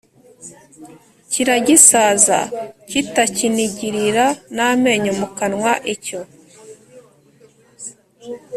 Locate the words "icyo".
5.93-6.19